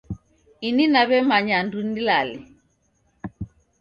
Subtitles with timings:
[0.67, 2.35] Ini naw'emanya andu nilale